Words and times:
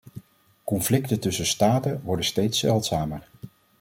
Conflicten 0.63 1.19
tussen 1.19 1.45
staten 1.45 2.01
worden 2.03 2.25
steeds 2.25 2.59
zeldzamer. 2.59 3.27